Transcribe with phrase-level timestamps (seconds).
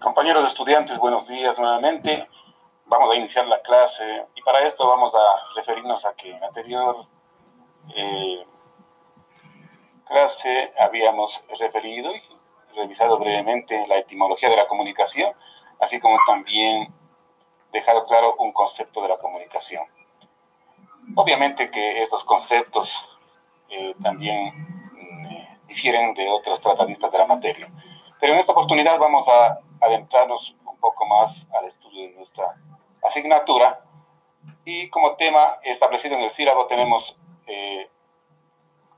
[0.00, 2.26] Compañeros estudiantes, buenos días nuevamente.
[2.86, 6.46] Vamos a iniciar la clase y para esto vamos a referirnos a que en la
[6.46, 7.04] anterior
[7.94, 8.46] eh,
[10.08, 12.22] clase habíamos referido y
[12.74, 15.34] revisado brevemente la etimología de la comunicación,
[15.80, 16.88] así como también
[17.70, 19.84] dejado claro un concepto de la comunicación.
[21.14, 22.90] Obviamente que estos conceptos
[23.68, 24.54] eh, también
[24.94, 27.68] mm, difieren de otros tratadistas de la materia,
[28.18, 32.54] pero en esta oportunidad vamos a adentrarnos un poco más al estudio de nuestra
[33.02, 33.80] asignatura.
[34.64, 37.16] Y como tema establecido en el sílabo tenemos
[37.46, 37.88] eh,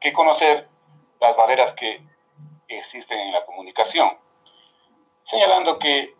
[0.00, 0.68] que conocer
[1.20, 2.02] las barreras que
[2.68, 4.10] existen en la comunicación,
[5.24, 6.14] señalando que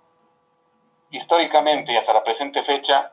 [1.11, 3.12] históricamente y hasta la presente fecha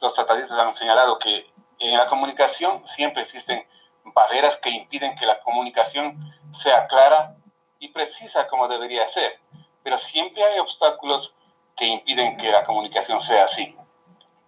[0.00, 1.46] los tratadistas han señalado que
[1.78, 3.64] en la comunicación siempre existen
[4.04, 6.18] barreras que impiden que la comunicación
[6.54, 7.36] sea clara
[7.78, 9.38] y precisa como debería ser
[9.88, 11.32] pero siempre hay obstáculos
[11.74, 13.74] que impiden que la comunicación sea así.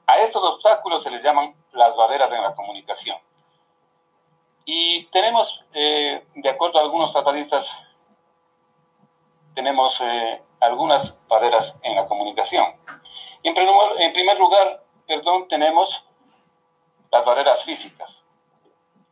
[0.07, 3.17] A estos obstáculos se les llaman las barreras en la comunicación.
[4.67, 7.67] Y tenemos, eh, de acuerdo a algunos tratadistas,
[9.55, 12.75] tenemos eh, algunas barreras en la comunicación.
[13.43, 16.05] en primer, en primer lugar, perdón, tenemos
[17.11, 18.23] las barreras físicas.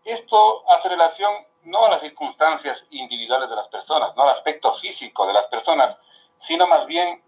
[0.05, 1.33] Esto hace relación
[1.63, 5.99] no a las circunstancias individuales de las personas, no al aspecto físico de las personas,
[6.41, 7.23] sino más bien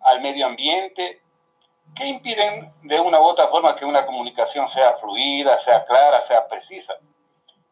[0.00, 1.20] al medio ambiente,
[1.94, 6.46] que impiden de una u otra forma que una comunicación sea fluida, sea clara, sea
[6.48, 6.94] precisa.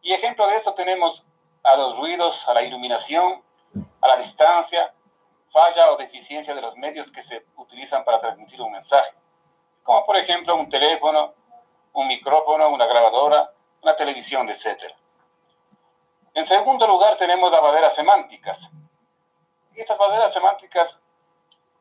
[0.01, 1.25] Y ejemplo de esto tenemos
[1.63, 3.43] a los ruidos, a la iluminación,
[4.01, 4.93] a la distancia,
[5.51, 9.13] falla o deficiencia de los medios que se utilizan para transmitir un mensaje,
[9.83, 11.35] como por ejemplo un teléfono,
[11.93, 13.51] un micrófono, una grabadora,
[13.83, 14.95] una televisión, etc.
[16.35, 18.67] En segundo lugar tenemos las barreras semánticas,
[19.81, 20.99] estas barreras semánticas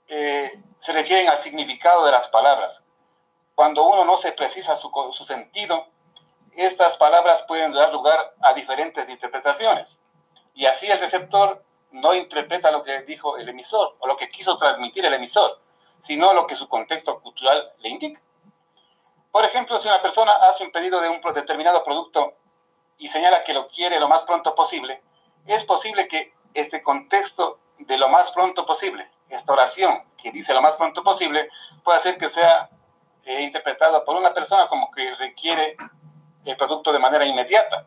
[0.08, 2.82] eh, se refieren al significado de las palabras.
[3.56, 5.86] Cuando uno no se precisa su, su sentido,
[6.56, 10.00] estas palabras pueden dar lugar a diferentes interpretaciones.
[10.54, 14.58] Y así el receptor no interpreta lo que dijo el emisor o lo que quiso
[14.58, 15.60] transmitir el emisor,
[16.04, 18.22] sino lo que su contexto cultural le indica.
[19.32, 22.34] Por ejemplo, si una persona hace un pedido de un determinado producto
[22.98, 25.02] y señala que lo quiere lo más pronto posible,
[25.48, 29.08] es posible que este contexto de lo más pronto posible.
[29.30, 31.50] Esta oración que dice lo más pronto posible
[31.84, 32.70] puede ser que sea
[33.24, 35.76] eh, interpretada por una persona como que requiere
[36.46, 37.86] el producto de manera inmediata.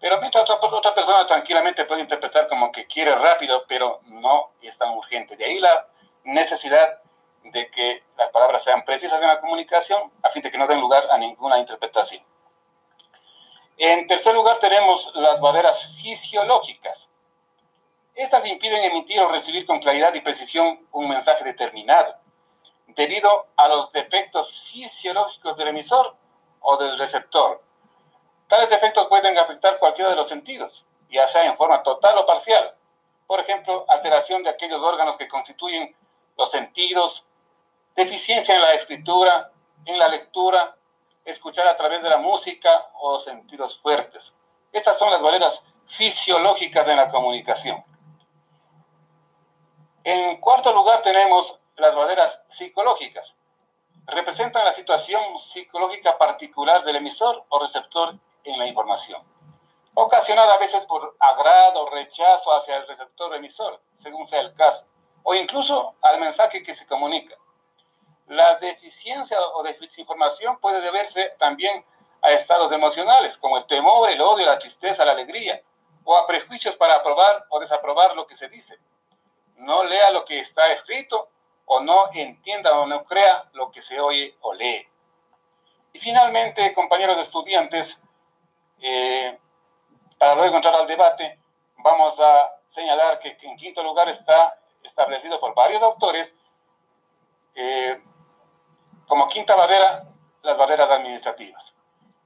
[0.00, 4.76] Pero mientras otra, otra persona tranquilamente puede interpretar como que quiere rápido, pero no es
[4.76, 5.36] tan urgente.
[5.36, 5.86] De ahí la
[6.24, 7.00] necesidad
[7.44, 10.80] de que las palabras sean precisas en la comunicación a fin de que no den
[10.80, 12.22] lugar a ninguna interpretación.
[13.78, 17.08] En tercer lugar tenemos las barreras fisiológicas.
[18.14, 22.14] Estas impiden emitir o recibir con claridad y precisión un mensaje determinado,
[22.88, 26.14] debido a los defectos fisiológicos del emisor
[26.60, 27.62] o del receptor.
[28.48, 32.74] Tales defectos pueden afectar cualquiera de los sentidos, ya sea en forma total o parcial.
[33.26, 35.96] Por ejemplo, alteración de aquellos órganos que constituyen
[36.36, 37.24] los sentidos,
[37.96, 39.50] deficiencia en la escritura,
[39.86, 40.76] en la lectura,
[41.24, 44.34] escuchar a través de la música o sentidos fuertes.
[44.70, 45.62] Estas son las barreras
[45.96, 47.82] fisiológicas en la comunicación.
[50.14, 53.34] En cuarto lugar tenemos las barreras psicológicas.
[54.04, 59.22] Representan la situación psicológica particular del emisor o receptor en la información,
[59.94, 64.86] ocasionada a veces por agrado o rechazo hacia el receptor emisor, según sea el caso,
[65.22, 67.34] o incluso al mensaje que se comunica.
[68.26, 71.86] La deficiencia o desinformación puede deberse también
[72.20, 75.62] a estados emocionales, como el temor, el odio, la tristeza, la alegría,
[76.04, 78.78] o a prejuicios para aprobar o desaprobar lo que se dice
[79.56, 81.28] no lea lo que está escrito
[81.66, 84.86] o no entienda o no crea lo que se oye o lee.
[85.92, 87.98] Y finalmente, compañeros estudiantes,
[88.80, 89.38] eh,
[90.18, 91.38] para luego entrar al debate,
[91.76, 96.34] vamos a señalar que en quinto lugar está establecido por varios autores
[97.54, 98.02] eh,
[99.06, 100.04] como quinta barrera
[100.42, 101.72] las barreras administrativas.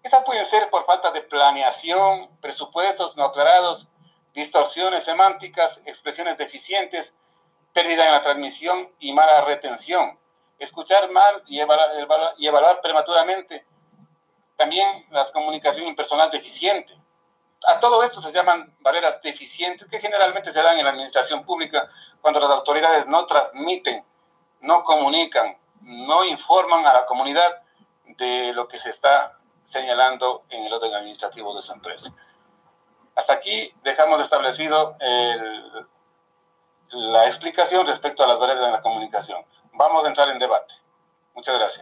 [0.03, 3.89] Estas pueden ser por falta de planeación, presupuestos no aclarados,
[4.35, 7.13] distorsiones semánticas, expresiones deficientes,
[7.77, 10.19] pérdida en la transmisión y mala retención.
[10.59, 13.67] Escuchar mal y evaluar, y evaluar prematuramente.
[14.57, 16.97] También la comunicación impersonal deficiente.
[17.67, 21.87] A todo esto se llaman barreras deficientes que generalmente se dan en la administración pública
[22.23, 24.03] cuando las autoridades no transmiten,
[24.63, 27.61] no comunican, no informan a la comunidad
[28.07, 29.37] de lo que se está
[29.67, 32.11] señalando en el orden administrativo de su empresa.
[33.15, 35.87] Hasta aquí dejamos establecido el,
[36.91, 39.45] la explicación respecto a las barreras en la comunicación.
[39.73, 40.75] Vamos a entrar en debate.
[41.35, 41.75] Muchas gracias.